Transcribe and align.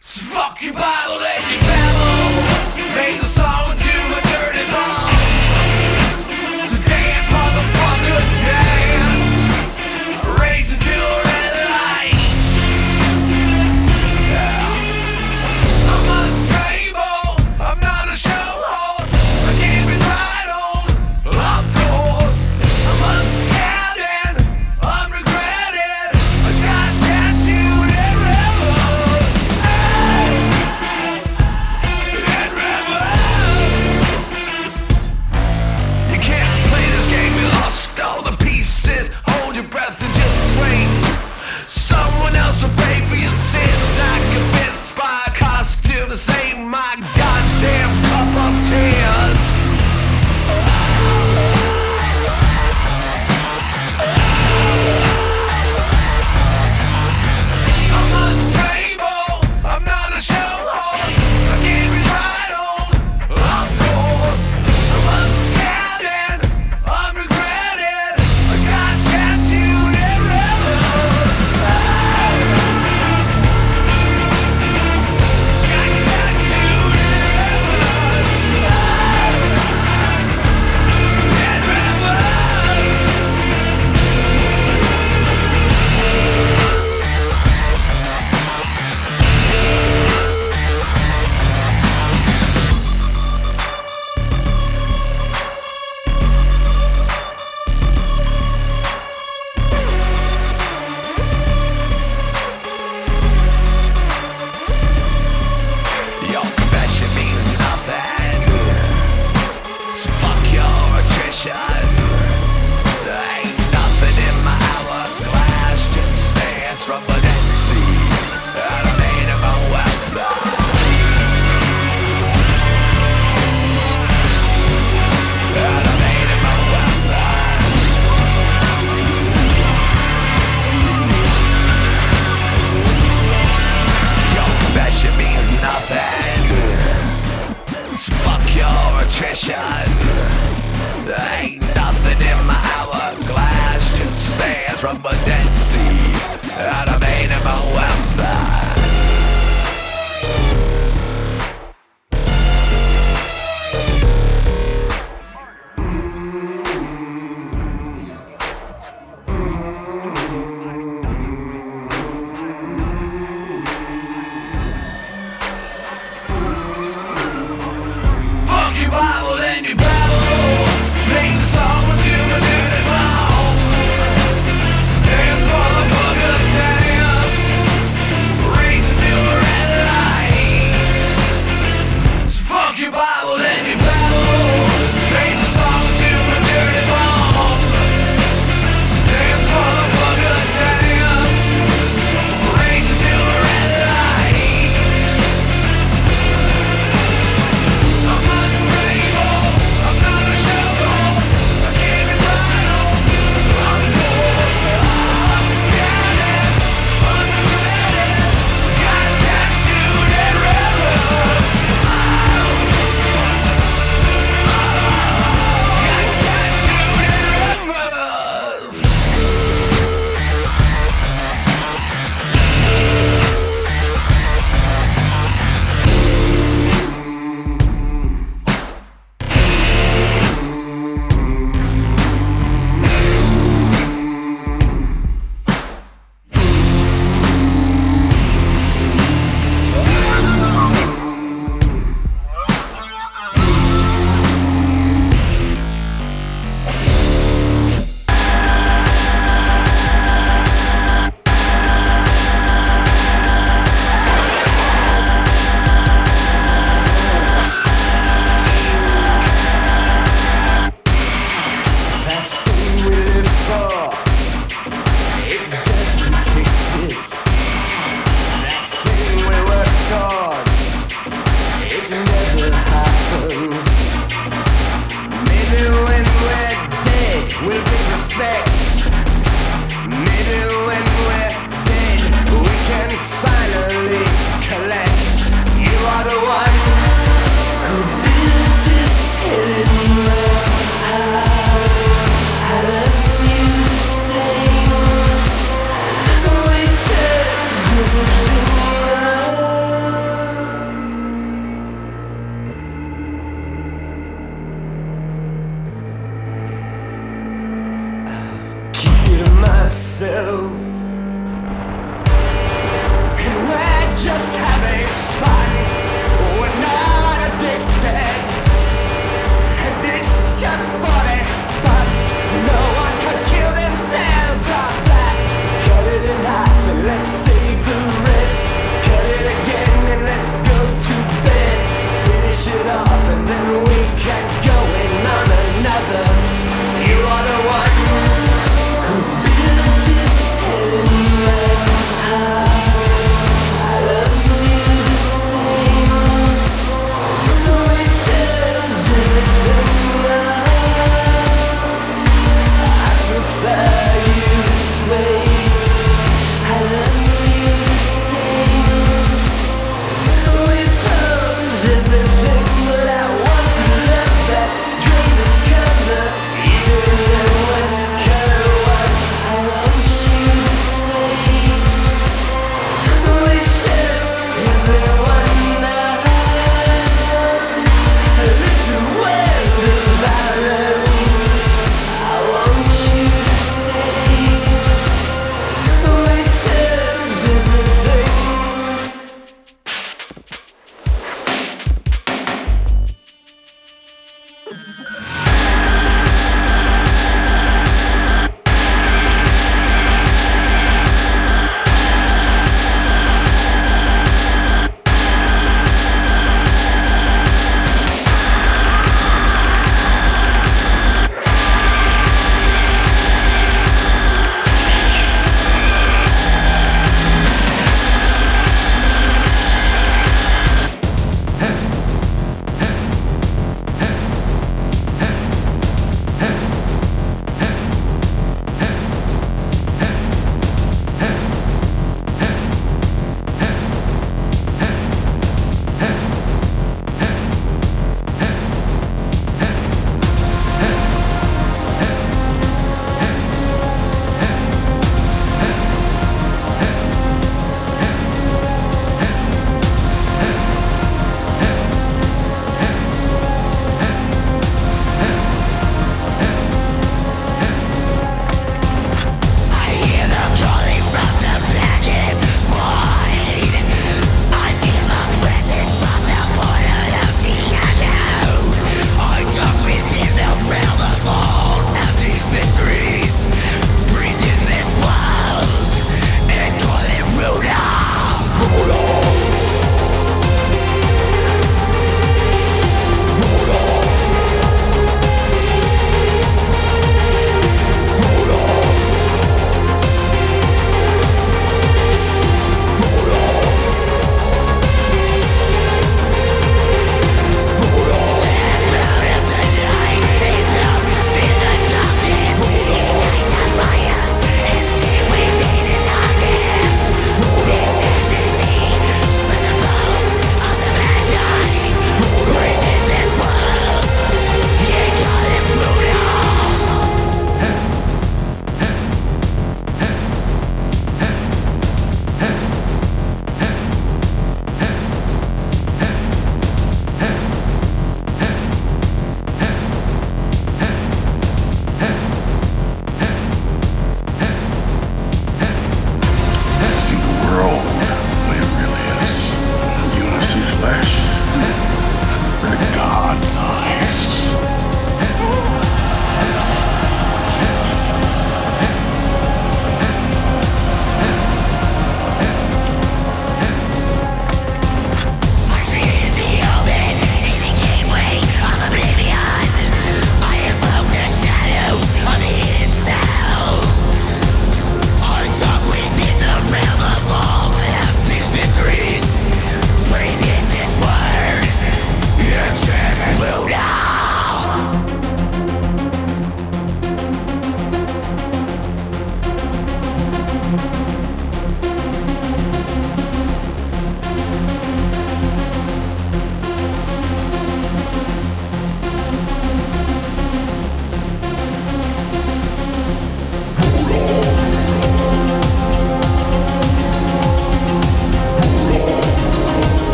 Fuck 0.00 0.62
your 0.62 0.74
Bible 0.74 1.18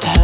not 0.00 0.21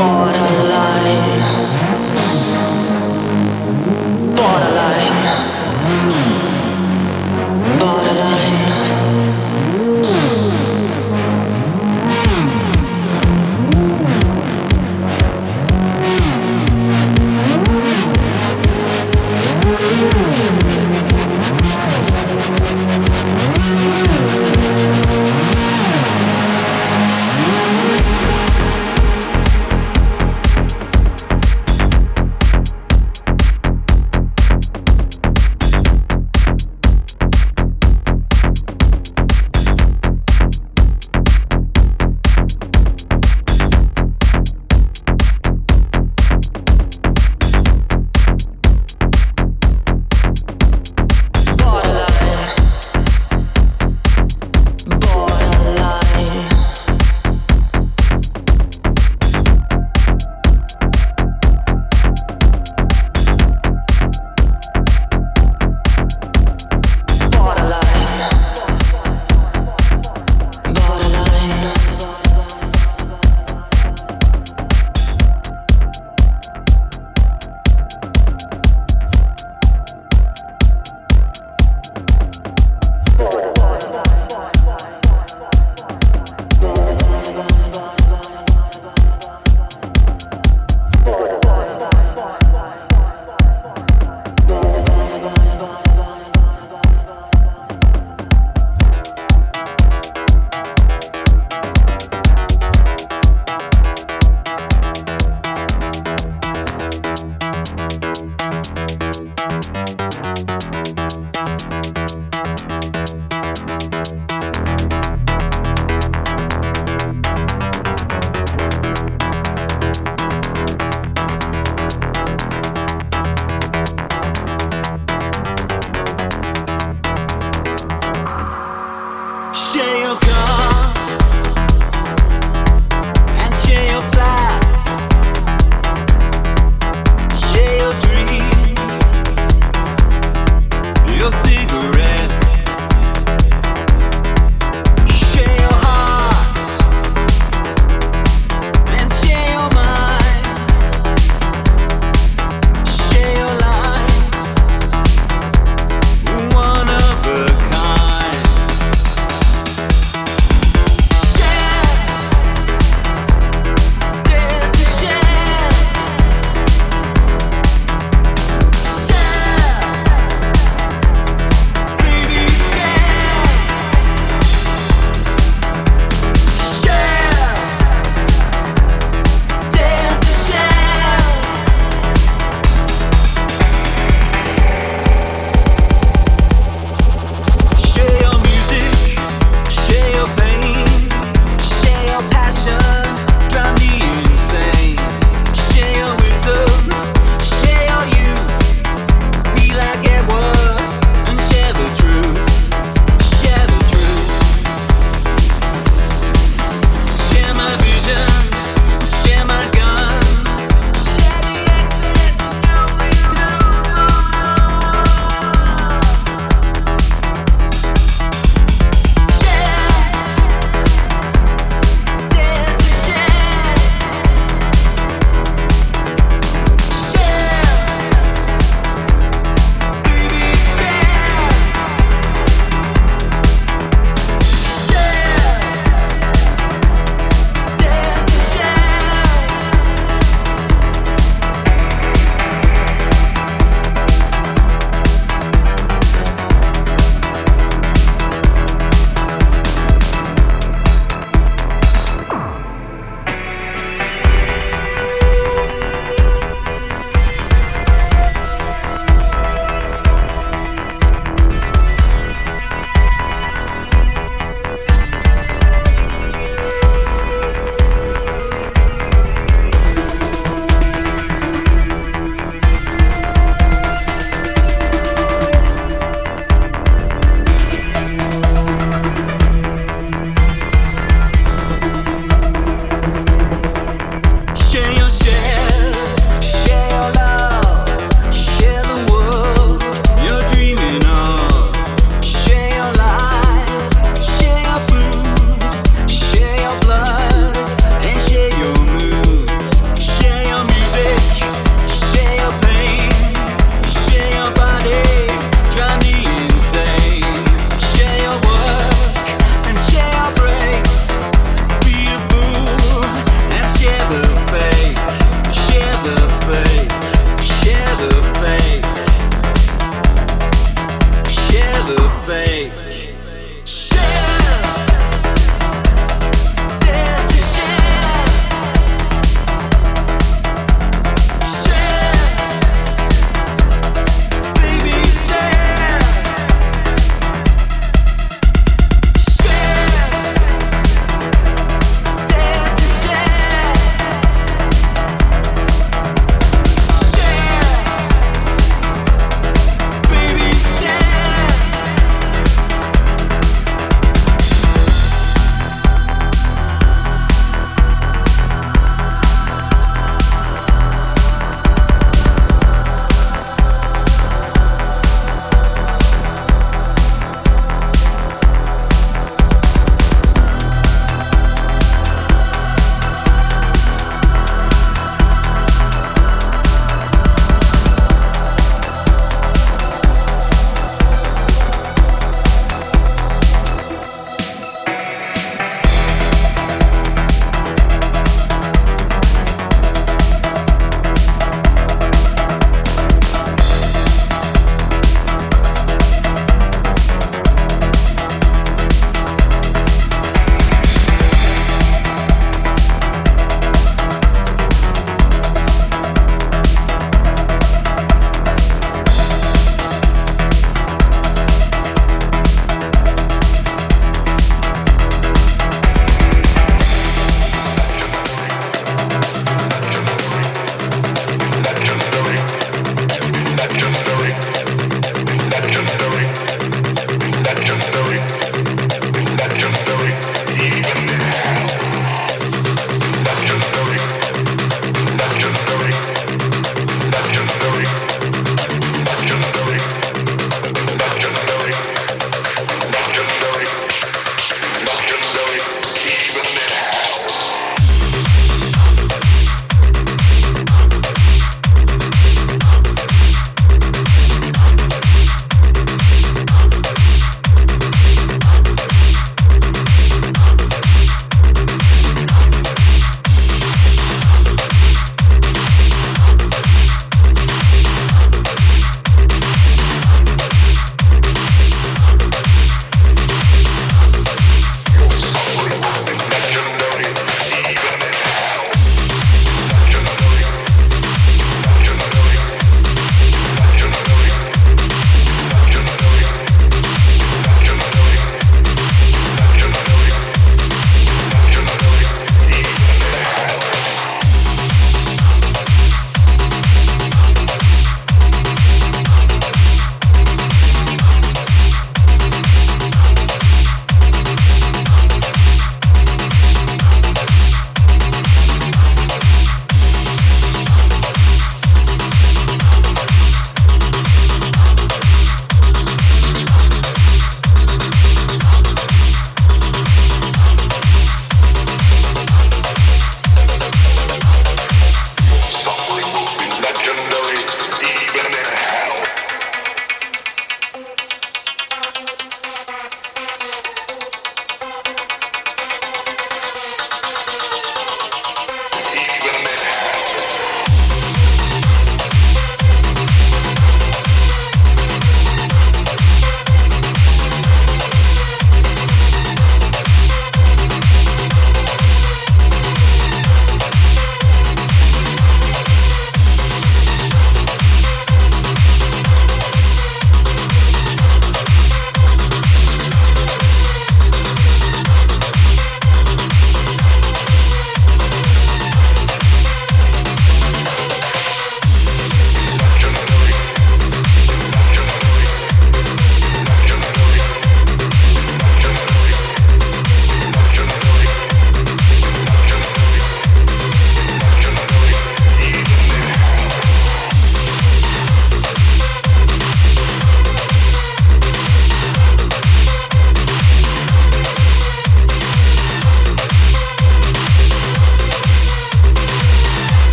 for 0.00 0.29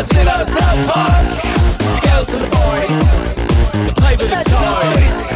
Let's 0.00 0.12
be 0.14 0.20
ourselves, 0.20 0.88
The 1.76 2.00
girls 2.08 2.32
and 2.32 2.44
the 2.44 2.48
boys, 2.48 2.98
the 3.84 3.92
toys. 4.48 5.28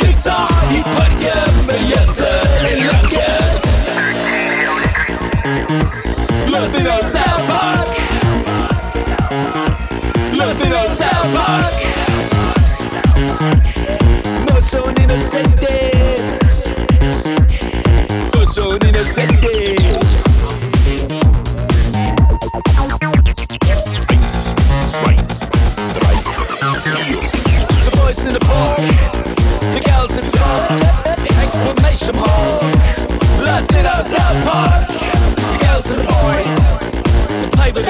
Guitar, 0.00 0.50
you 0.74 0.82
put 0.82 1.12
your 1.22 1.46
in 2.72 2.78
longer. 2.90 3.30
Lost 6.50 6.74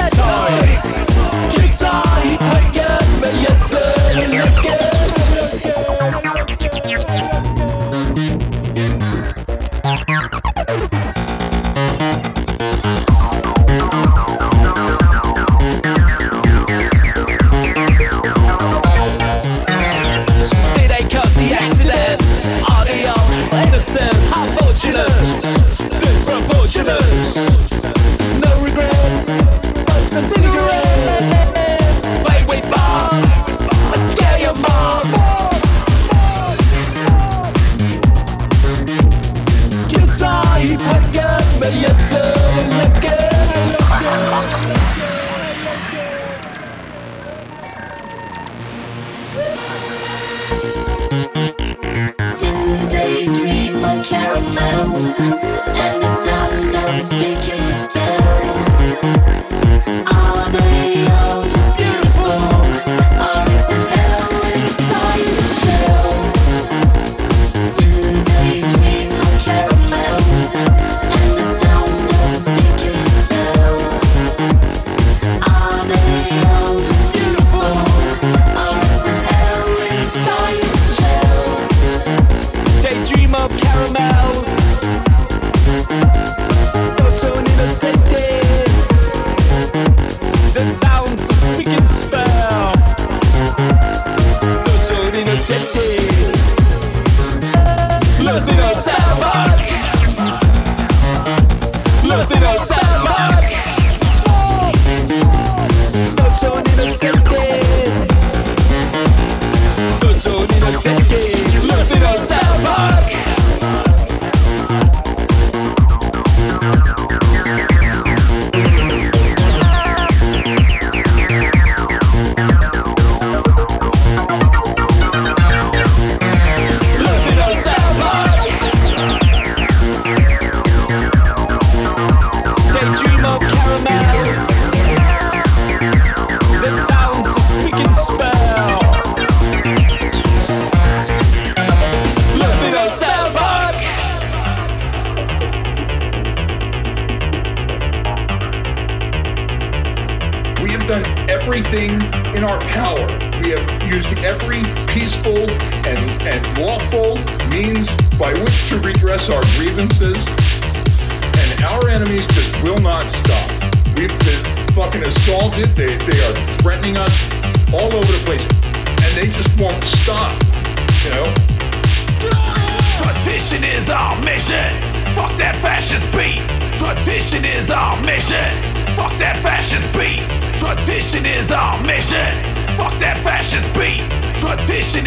toys. 0.09 1.10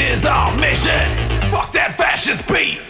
is 0.05 0.27
our 0.27 0.55
mission. 0.57 1.51
Fuck 1.51 1.73
that 1.73 1.95
fascist 1.97 2.47
beat. 2.47 2.81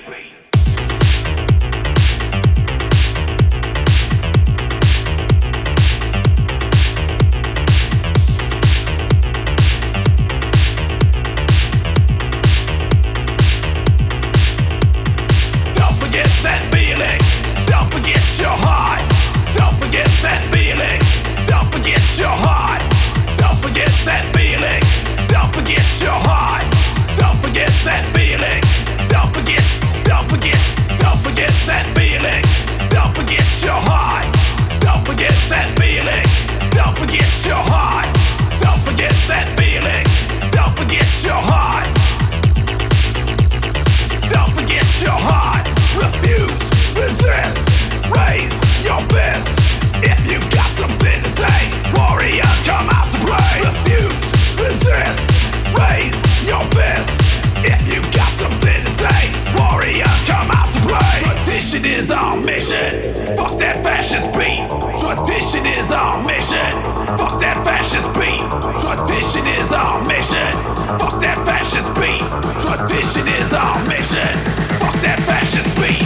is 62.05 62.11
our 62.11 62.36
mission. 62.36 63.36
Fuck 63.36 63.59
that 63.59 63.82
fascist 63.82 64.26
beat. 64.36 64.61
Tradition 65.00 65.64
is 65.64 65.90
our 65.90 66.22
mission. 66.22 66.72
Fuck 67.16 67.40
that 67.40 67.57
fascist 67.64 68.09
beat. 68.12 68.44
Tradition 68.84 69.46
is 69.46 69.72
our 69.72 70.05
mission. 70.05 70.52
Fuck 71.00 71.20
that 71.24 71.38
fascist 71.46 71.88
beat. 71.96 72.20
Tradition 72.61 73.26
is 73.40 73.52
our 73.55 73.78
mission. 73.88 74.32
Fuck 74.80 74.96
that 75.00 75.20
fascist 75.24 75.70
beat. 75.80 76.05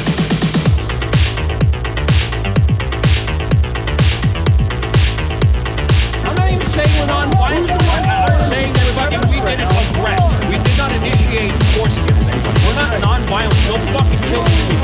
violence. 13.28 13.66
You'll 13.66 13.76
fucking 13.92 14.20
kill 14.20 14.42
me. 14.42 14.77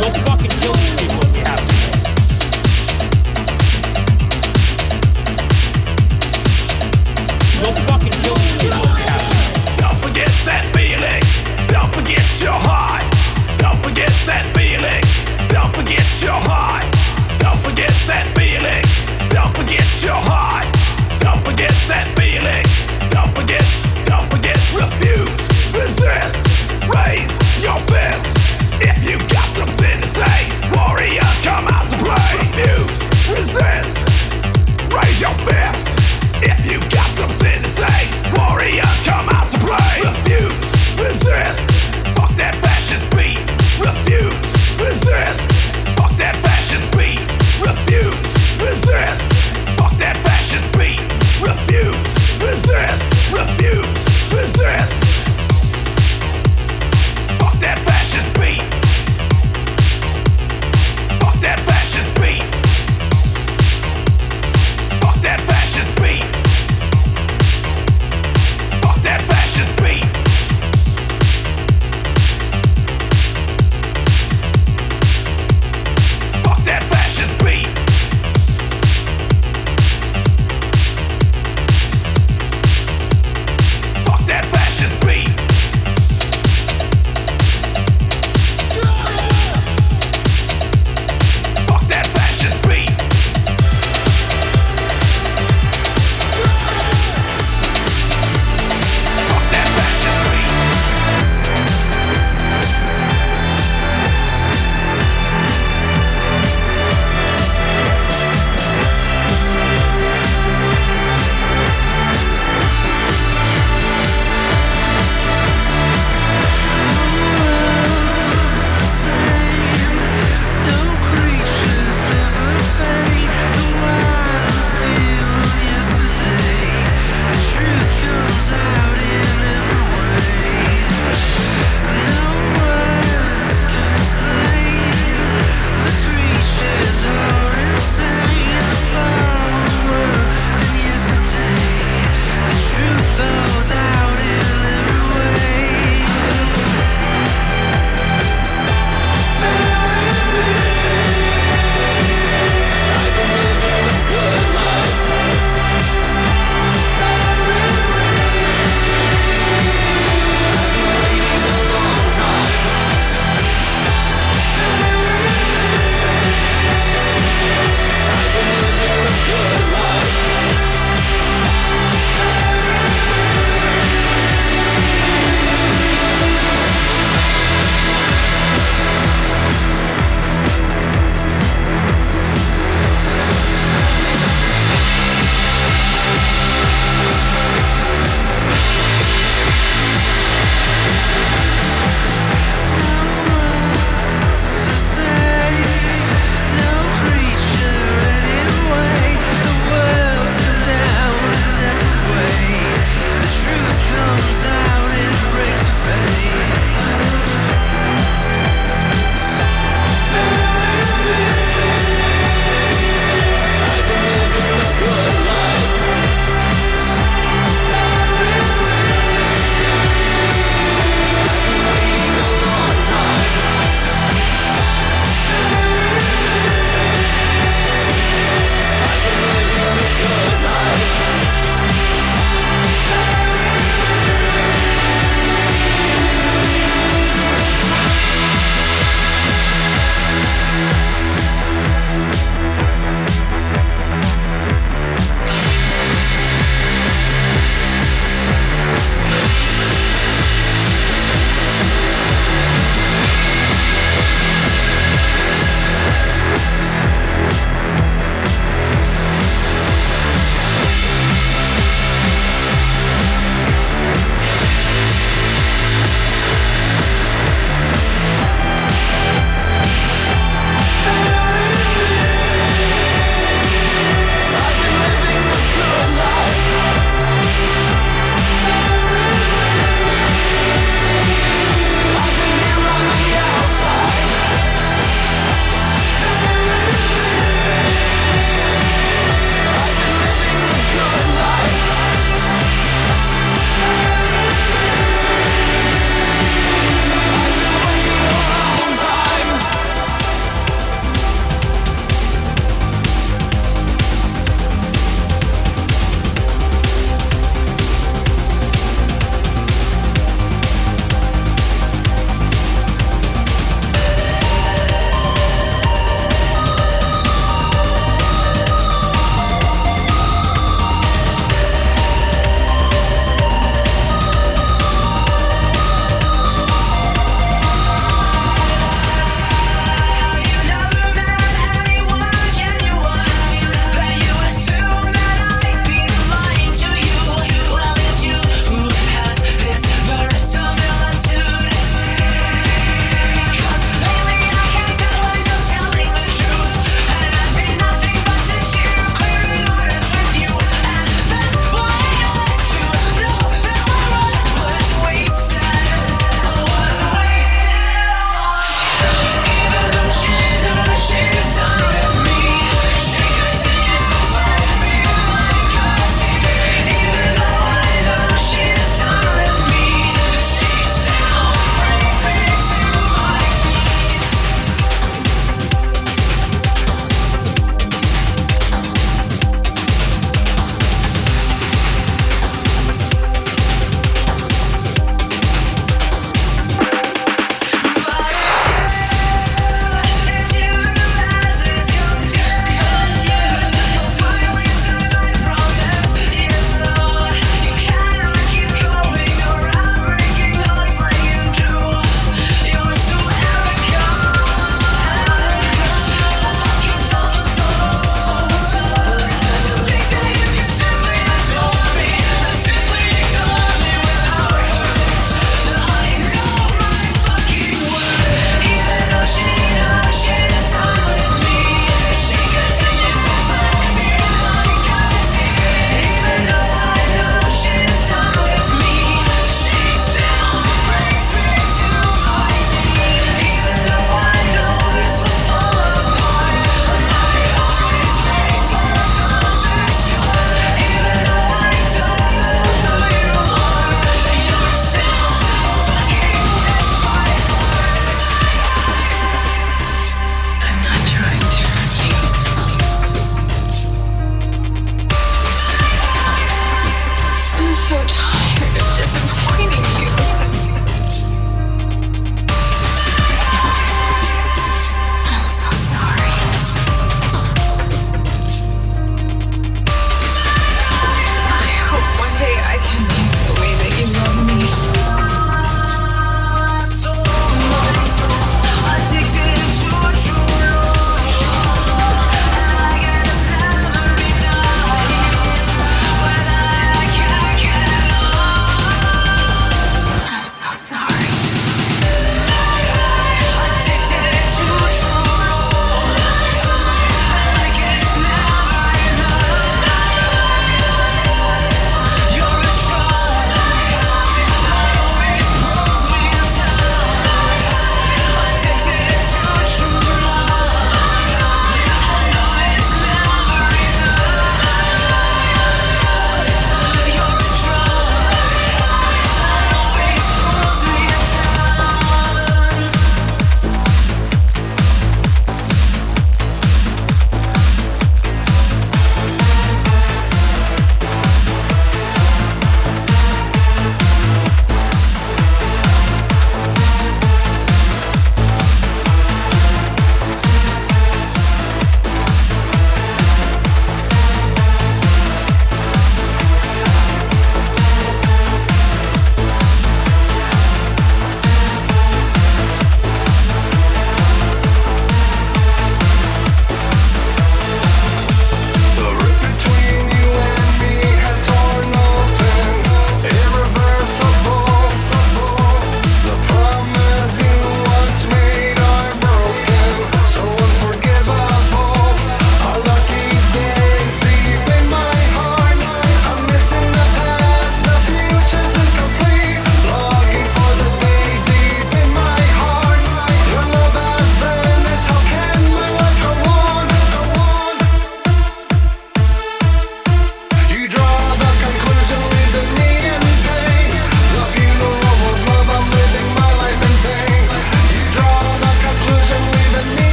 We'll 0.00 0.10
fucking 0.24 0.50
kill 0.50 0.72
these 0.72 0.94
people 0.96 1.23